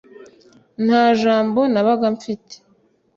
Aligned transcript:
nta 0.85 1.03
jambo 1.21 1.61
nabaga 1.73 2.07
mfite 2.15 2.55